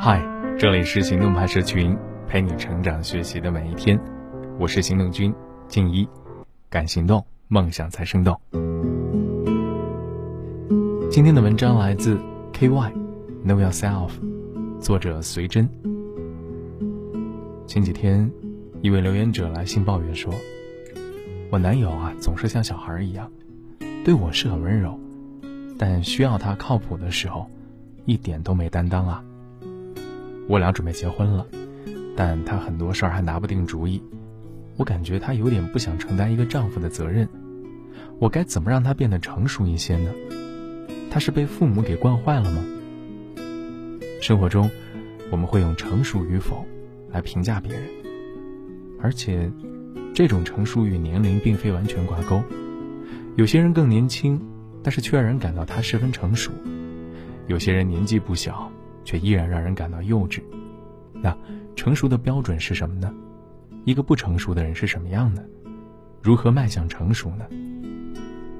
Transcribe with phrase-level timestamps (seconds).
[0.00, 0.22] 嗨，
[0.58, 1.96] 这里是行动派社群，
[2.28, 3.98] 陪你成长学习的每一天。
[4.58, 5.34] 我是行动君
[5.68, 6.08] 静一，
[6.68, 8.40] 敢行动，梦想才生动。
[11.10, 12.18] 今天的文章来自
[12.52, 14.10] K Y，Know Yourself，
[14.80, 15.68] 作者随真。
[17.66, 18.30] 前几天，
[18.80, 20.32] 一位留言者来信抱怨说
[21.50, 23.30] ：“我男友啊，总是像小孩一样，
[24.04, 24.98] 对我是很温柔，
[25.78, 27.48] 但需要他靠谱的时候，
[28.04, 29.24] 一点都没担当啊。
[30.52, 31.46] 我俩准备结婚了，
[32.14, 34.02] 但他很多事儿还拿不定主意，
[34.76, 37.26] 我感觉他有点不想承担一个丈夫的责任。
[38.18, 40.12] 我该怎么让他变得成熟一些呢？
[41.10, 42.62] 他是被父母给惯坏了吗？
[44.20, 44.70] 生活中，
[45.30, 46.62] 我们会用成熟与否。”
[47.10, 47.82] 来评价别人，
[49.00, 49.50] 而且，
[50.12, 52.42] 这种成熟与年龄并非完全挂钩。
[53.36, 54.38] 有些人更年轻，
[54.82, 56.50] 但是却让人感到他十分成熟；
[57.48, 58.70] 有些人年纪不小，
[59.04, 60.42] 却依然让人感到幼稚。
[61.14, 61.36] 那
[61.76, 63.12] 成熟的标准是什么呢？
[63.84, 65.44] 一个不成熟的人是什么样的？
[66.20, 67.44] 如何迈向成熟呢？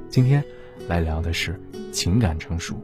[0.08, 0.42] 今天
[0.88, 1.60] 来聊的是
[1.92, 2.76] 情感成熟。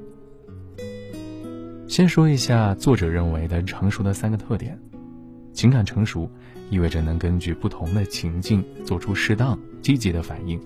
[1.88, 4.78] 先说一下作者认为的成熟的三个特点。
[5.52, 6.30] 情感成熟，
[6.70, 10.60] 意味着能根据不同的情境做出适当、积极的反应。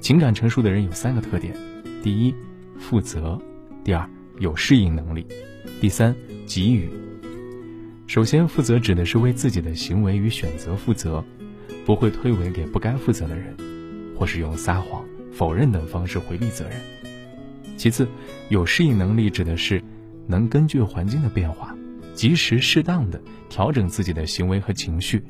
[0.00, 1.56] 情感成熟的人有三个特点：
[2.02, 2.34] 第一，
[2.78, 3.40] 负责；
[3.82, 4.06] 第二，
[4.38, 5.24] 有适应能力；
[5.80, 6.14] 第三，
[6.46, 6.90] 给予。
[8.06, 11.24] 首先，负责指的是为自己的行为与选择负责，
[11.84, 13.54] 不会推诿给不该负责的人，
[14.16, 16.80] 或是用撒谎、否认等方式回避责任。
[17.76, 18.06] 其次，
[18.48, 19.82] 有适应能力指的是
[20.26, 21.76] 能根据环境的变化。
[22.12, 25.22] 及时适当的调整自己的行为和情绪，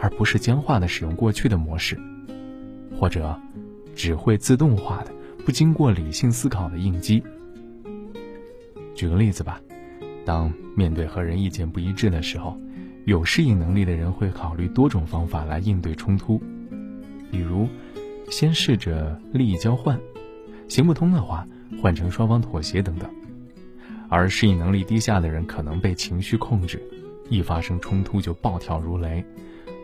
[0.00, 1.96] 而不是僵化的使用过去的模式，
[2.98, 3.38] 或者
[3.94, 5.12] 只会自动化的、
[5.44, 7.22] 不经过理性思考的应激。
[8.96, 9.60] 举个例子吧，
[10.24, 12.58] 当面对和人意见不一致的时候，
[13.04, 16.42] 有适应能力的人会考虑多种方法来应对冲突，
[17.30, 17.68] 比如
[18.30, 20.00] 先试着利益交换，
[20.66, 21.46] 行不通的话
[21.82, 23.08] 换成双方妥协等等。
[24.08, 26.82] 而适应能力低下的人可能被情绪控制，
[27.28, 29.22] 一发生冲突就暴跳如雷，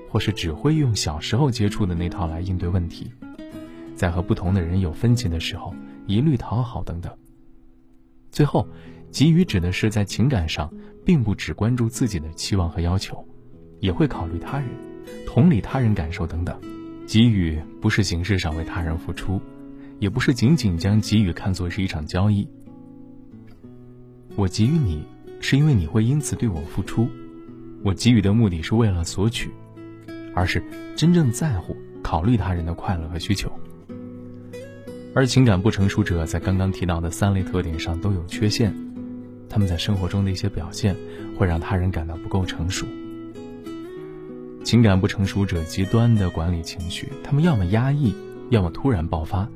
[0.09, 3.13] 或是只会用小时候接触的那套来应对问题，
[3.95, 5.75] 在和不同的人有分歧的时候
[6.07, 7.13] 一律讨好等等。
[8.31, 8.67] 最后，
[9.13, 10.73] 给予指的是在情感上
[11.05, 13.25] 并不只关注自己的期望和要求，
[13.79, 14.67] 也会考虑他人，
[15.27, 16.59] 同理他人感受等等。
[17.07, 19.39] 给予不是形式上为他人付出，
[19.99, 22.49] 也不是仅仅将给予看作是一场交易。
[24.35, 25.05] 我给予你，
[25.41, 27.07] 是因为你会因此对我付出。
[27.85, 29.51] 我给予的目的是为了索取，
[30.35, 30.65] 而是
[30.97, 33.53] 真正在乎、考虑他人的快乐和需求。
[35.15, 38.75] 而情感不成熟者在刚刚提到的三类特点上都有缺陷，
[39.53, 40.97] 他们在生活中的一些表现
[41.39, 42.87] 会让他人感到不够成熟。
[44.65, 48.15] 情感不成熟者极端的管理情绪，他们要么压抑，
[48.51, 49.47] 要么突然爆发，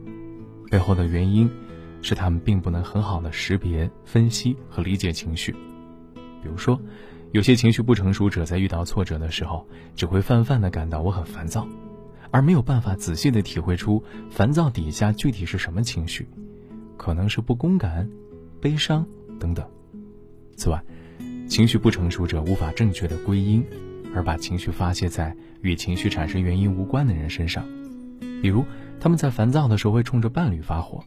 [0.71, 1.51] 背后的原因。
[2.03, 5.51] 是他们并不能很好的识别、分析和理解情绪。
[6.41, 6.81] 比如说，
[7.33, 11.67] 有些情绪不成熟者在遇到挫折的时候，只会泛泛的感到我很烦躁，
[12.31, 16.29] 而没有办法仔细的体会出烦躁底下具体是什么情绪，
[16.97, 18.09] 可能是不公感、
[18.61, 19.05] 悲伤
[19.41, 19.67] 等等。
[20.57, 20.83] 此外，
[21.49, 23.65] 情绪不成熟者无法正确的归因，
[24.15, 27.65] 而把情绪发泄在与情绪产生原因无关的人身上。
[28.43, 28.65] 比如，
[28.99, 31.03] 他们在烦躁的时候会冲着伴侣发火。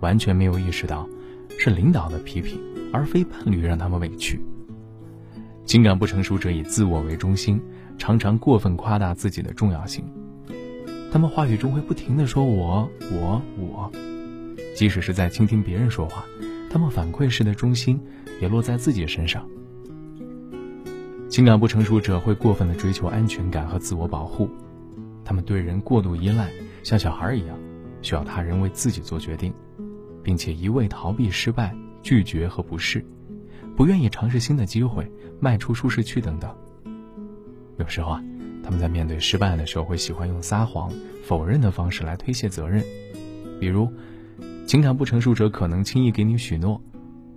[0.00, 1.08] 完全没有意识到，
[1.58, 2.60] 是领导的批评，
[2.92, 4.40] 而非伴侣让他们委屈。
[5.64, 7.60] 情感不成熟者以自我为中心，
[7.98, 10.04] 常常过分夸大自己的重要性。
[11.10, 13.90] 他们话语中会不停的说“我、我、我”，
[14.76, 16.24] 即使是在倾听别人说话，
[16.70, 18.00] 他们反馈式的中心
[18.40, 19.48] 也落在自己身上。
[21.28, 24.48] 情感不成熟者会过分的追求安全感和自我保护，
[25.24, 26.50] 他们对人过度依赖，
[26.82, 27.58] 像小孩一样，
[28.02, 29.52] 需要他人为自己做决定。
[30.20, 33.02] 并且一味逃避失败、拒绝和不适，
[33.74, 36.54] 不愿意尝试新的机会、迈出舒适区等等。
[37.78, 38.22] 有时候啊，
[38.62, 40.92] 他们在面对失败的时候，会喜欢用撒谎、
[41.24, 42.84] 否认的方式来推卸责任。
[43.58, 43.90] 比如，
[44.68, 46.78] 情感不成熟者可能轻易给你许诺，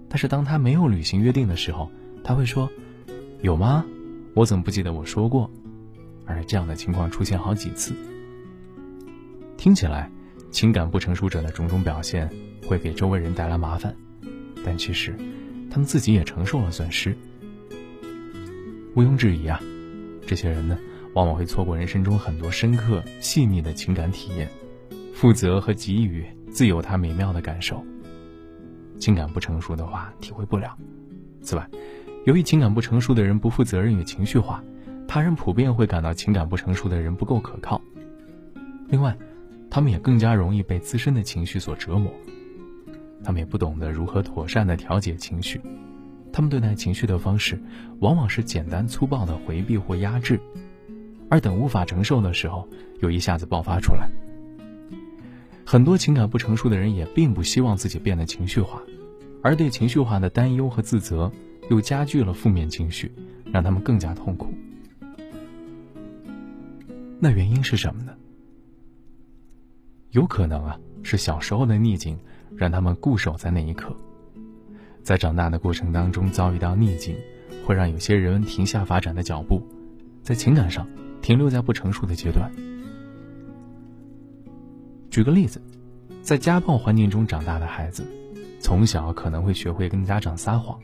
[0.10, 1.90] 但是当他没有履行约定的时候，
[2.26, 2.70] 他会说
[3.42, 3.86] ：“有吗？
[4.34, 5.50] 我怎么不记得我说过？”
[6.28, 7.96] 而这样的情况出现好几次。
[9.56, 10.12] 听起来，
[10.52, 12.30] 情感不成熟者的种种表现。
[12.68, 13.96] 会给周围人带来麻烦，
[14.66, 15.16] 但其实，
[15.70, 17.18] 他们自己也承受了损失。
[18.94, 19.58] 毋庸置疑啊，
[20.28, 20.78] 这些人呢，
[21.14, 24.50] 往往会错过人生中很多深刻细腻的情感体验。
[25.14, 27.84] 负责和给予自有它美妙的感受。
[29.00, 30.78] 情感不成熟的话，体会不了。
[31.42, 31.68] 此外，
[32.26, 34.64] 由于情感不成熟的人不负责任与情绪化，
[35.08, 37.82] 他人普遍会感到情感不成熟的人不够可靠。
[38.88, 39.18] 另外，
[39.70, 42.12] 他们也更加容易被自身的情绪所折磨。
[43.24, 45.60] 他们也不懂得如何妥善的调节情绪，
[46.32, 47.60] 他们对待情绪的方式，
[48.00, 50.40] 往往是简单粗暴的回避或压制，
[51.30, 52.68] 而等无法承受的时候，
[53.00, 54.10] 又一下子爆发出来。
[55.66, 58.82] 很多情感不成熟的人也并不希望自己变得情绪化，
[59.42, 61.32] 而对情绪化的担忧和自责，
[61.70, 63.12] 又加剧了负面情绪，
[63.52, 64.54] 让他们更加痛苦。
[67.20, 68.14] 那原因是什么呢？
[70.12, 72.18] 有可能啊，是小时候的逆境。
[72.58, 73.96] 让他们固守在那一刻，
[75.02, 77.16] 在长大的过程当中遭遇到逆境，
[77.66, 79.66] 会让有些人停下发展的脚步，
[80.22, 80.88] 在情感上
[81.24, 82.52] 停留在不成熟的阶段。
[85.12, 85.62] 举个例子，
[86.22, 88.04] 在家暴环境中长大的孩子，
[88.62, 90.80] 从小可能会学会跟家长撒谎，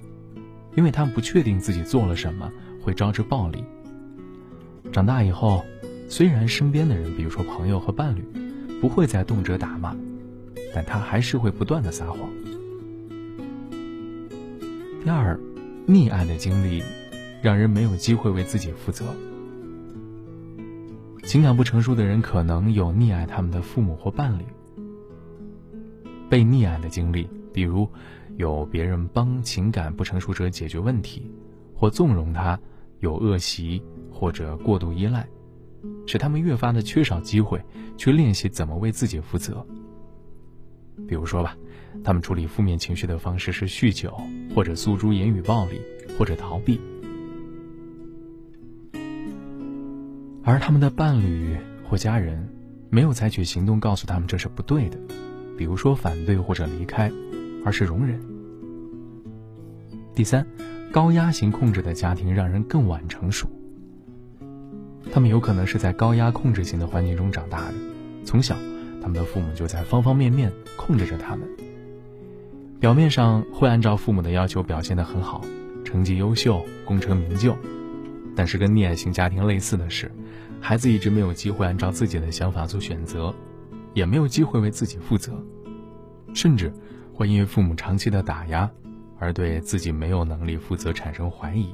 [0.76, 2.52] 因为他们不确定自己做了什么
[2.84, 3.64] 会招致暴力。
[4.92, 5.64] 长大以后，
[6.10, 8.22] 虽然身边的人，比如说朋友和伴侣，
[8.82, 9.96] 不会再动辄打骂。
[10.76, 12.30] 但他还是会不断的撒谎。
[15.04, 15.40] 第二，
[15.88, 16.84] 溺爱的经历，
[17.42, 19.06] 让人没有机会为自己负责。
[21.28, 24.46] 情感不成熟的人可能有溺爱他们的父母或伴侣。
[26.30, 27.86] 被溺爱的经历，比如
[28.38, 31.30] 有别人帮情感不成熟者解决问题，
[31.76, 32.58] 或纵容他
[33.02, 35.28] 有恶习或者过度依赖，
[36.06, 37.62] 使他们越发的缺少机会
[37.98, 39.66] 去练习怎么为自己负责。
[41.10, 41.58] 比如说吧，
[42.06, 44.18] 他们处理负面情绪的方式是酗酒，
[44.56, 45.82] 或者诉诸言语暴力，
[46.18, 46.80] 或者逃避。
[50.48, 52.48] 而他们的伴侣或家人
[52.90, 54.98] 没有采取行动告诉他们这是不对的，
[55.58, 57.12] 比如说反对或者离开，
[57.66, 58.18] 而是容忍。
[60.16, 60.48] 第三，
[60.90, 63.46] 高压型控制的家庭让人更晚成熟。
[65.12, 67.74] 他们有可能是在高压控制型的环境中长大的，
[68.24, 68.56] 从小。
[69.02, 71.46] 他们的父母就在方方面面控制着他们。
[72.80, 75.42] 表面上会按照父母的要求表现得很好，
[75.84, 77.54] 成绩优秀，功成名就。
[78.38, 80.12] 但是跟溺爱型家庭类似的是，
[80.62, 83.34] 孩子一直没有机会按照自己的想法做选择，
[83.96, 85.34] 也没有机会为自己负责，
[86.36, 86.72] 甚至
[87.12, 88.70] 会因为父母长期的打压，
[89.18, 91.68] 而对自己没有能力负责产生怀疑。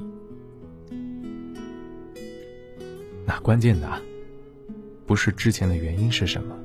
[3.26, 4.02] 那关键的，
[5.06, 6.56] 不是之前的原因是什么。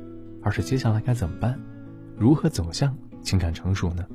[0.41, 1.59] 而是接下来该怎么办？
[2.17, 4.05] 如何走向情感成熟呢？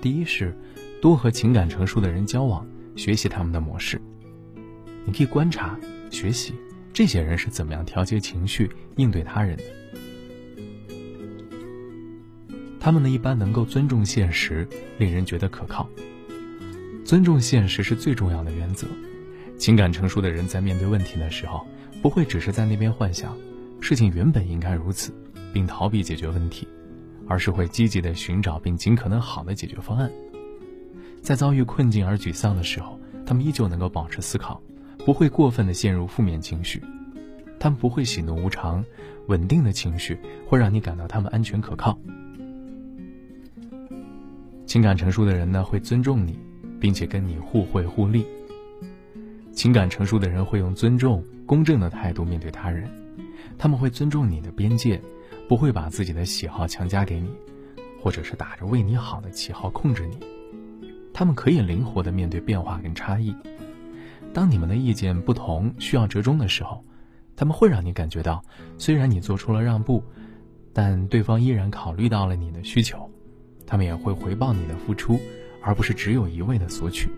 [0.00, 0.56] 第一是
[1.02, 2.64] 多和情感成熟的人交往，
[2.94, 4.00] 学习他们的模式。
[5.06, 5.78] 你可以观察、
[6.10, 6.54] 学习
[6.92, 9.64] 这些人是怎么样调节情绪、应对他人的。
[12.78, 14.66] 他们呢，一般能够尊重现实，
[14.98, 15.88] 令人觉得可靠。
[17.04, 18.86] 尊重现实是最重要的原则。
[19.58, 21.66] 情感成熟的人在面对问题的时候，
[22.00, 23.36] 不会只是在那边幻想。
[23.80, 25.12] 事情原本应该如此，
[25.52, 26.66] 并逃避解决问题，
[27.28, 30.10] 而是会积极的寻找并尽可能好的解决方案。
[31.20, 34.62] 在遭遇困境而沮丧的时候，他们依旧能够保持思考，
[35.04, 36.82] 不会过分的陷入负面情绪。
[37.58, 38.84] 他们不会喜怒无常，
[39.26, 41.98] 稳定的情绪会让你感到他们安全可靠。
[44.66, 46.38] 情感成熟的人呢，会尊重你，
[46.78, 48.24] 并且跟你互惠互利。
[49.52, 52.88] 情感成熟的人会用尊重、公正的态度面对他人。
[53.58, 54.98] 他们会尊重你的边界，
[55.48, 57.28] 不会把自己的喜好强加给你，
[58.00, 60.18] 或者是打着为你好的旗号控制你。
[61.12, 63.34] 他们可以灵活的面对变化跟差异。
[64.32, 66.84] 当你们的意见不同，需要折中的时候，
[67.36, 68.42] 他们会让你感觉到，
[68.78, 70.02] 虽然你做出了让步，
[70.72, 73.10] 但对方依然考虑到了你的需求。
[73.66, 75.20] 他们也会回报你的付出，
[75.62, 77.08] 而不是只有一味的索取。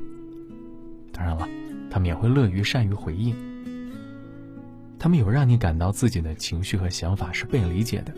[1.12, 1.48] 当然了，
[1.90, 3.34] 他们也会乐于善于回应。
[4.98, 8.14] 他们有让你感到自己的情绪和想法是被理解的。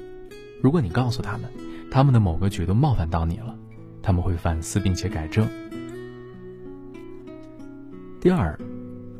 [0.61, 1.51] 如果你告诉他们，
[1.91, 3.57] 他们的某个举动冒犯到你了，
[4.03, 5.49] 他们会反思并且改正。
[8.21, 8.59] 第二，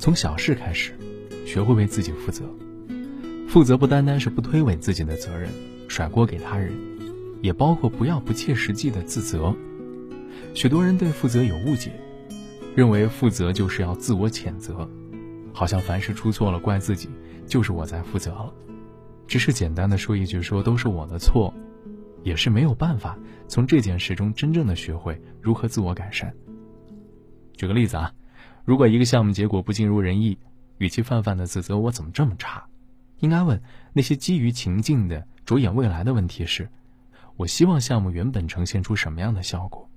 [0.05, 0.93] 从小事开始，
[1.47, 2.45] 学会为自己负责。
[3.49, 5.49] 负责不单单是不推诿自己的责任，
[5.89, 6.75] 甩锅给他人，
[7.41, 9.57] 也包括不要不切实际的自责。
[10.53, 11.91] 许多人对负责有误解，
[12.77, 14.87] 认为负责就是要自我谴责，
[15.55, 17.09] 好像凡事出错了怪自己。
[17.47, 18.53] 就是我在负责了，
[19.27, 21.51] 只是简单的说一句，说都是我的错，
[22.23, 23.19] 也是没有办法
[23.49, 26.31] 从这件事中真正的学会如何自我改善。
[27.57, 28.13] 举个例子啊，
[28.65, 30.39] 如果一个项目结果不尽如人意，
[30.79, 32.65] 与其泛泛的自责我怎么这么差，
[33.21, 33.61] 应该问
[33.93, 36.69] 那些基于情境的着眼未来的问题是：
[37.37, 39.89] 我希望项目原本呈现出什么样的效果？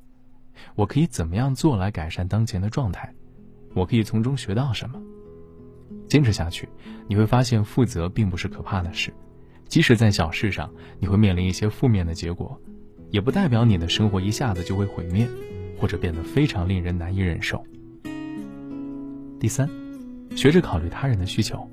[0.75, 3.13] 我可以怎么样做来改善当前的状态？
[3.73, 5.01] 我可以从中学到什么？
[6.09, 6.67] 坚持下去，
[7.07, 9.13] 你会发现负责并不是可怕的事。
[9.67, 10.69] 即使在小事上，
[10.99, 12.59] 你会面临一些负面的结果，
[13.11, 15.27] 也不代表你的生活一下子就会毁灭，
[15.79, 17.63] 或者变得非常令人难以忍受。
[19.39, 19.69] 第三，
[20.35, 21.69] 学着考虑他人的需求，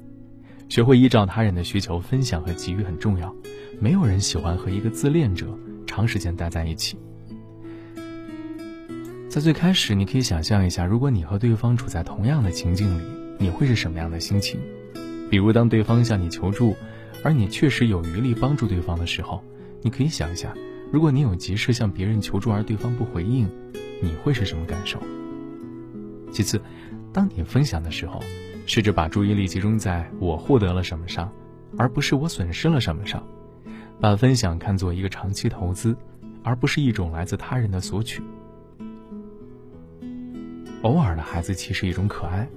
[0.68, 3.34] 学会依照他人的需求分享和给予很重要。
[3.80, 6.98] 没有人喜欢和一个自恋者长时间待在一起。
[9.30, 13.02] 在最开始，你可以想象一下，如果你和对方处在同样的情境里，
[13.38, 14.60] 你会是什么样的心情？
[15.30, 16.76] 比如，当对方向你求助，
[17.24, 19.42] 而你确实有余力帮助对方的时候，
[19.80, 20.54] 你可以想一下，
[20.92, 23.48] 如果你有急事向别人求助而对方不回应，
[24.02, 25.02] 你会是什么感受？
[26.30, 26.60] 其次，
[27.14, 28.20] 当你分享的时候，
[28.66, 31.32] 试着把注意力集中在我获得了什么上，
[31.78, 33.24] 而不是我损失了什么上，
[34.00, 35.96] 把分享看作一个长期投资，
[36.42, 38.20] 而不是一种来自他人的索取。
[40.82, 42.48] 偶尔的孩子气是一种可爱，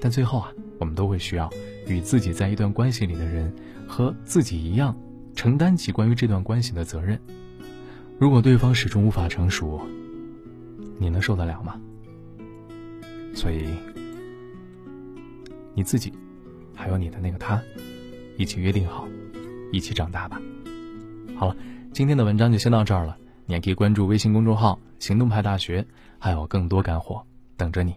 [0.00, 1.50] 但最后啊，我们都会需要
[1.86, 3.54] 与自己在一段关系里的人
[3.86, 4.96] 和自己一样，
[5.36, 7.20] 承担起关于这段关系的责任。
[8.18, 9.82] 如果对方始终无法成熟，
[10.98, 11.78] 你能受得了吗？
[13.34, 13.66] 所以，
[15.74, 16.12] 你自己，
[16.74, 17.60] 还有你的那个他，
[18.36, 19.08] 一起约定好，
[19.72, 20.40] 一起长大吧。
[21.36, 21.56] 好了，
[21.92, 23.16] 今天的文章就先到这儿了。
[23.46, 25.84] 你还可以关注微信公众号“行动派大学”，
[26.18, 27.24] 还有更多干货。
[27.56, 27.94] 等着你。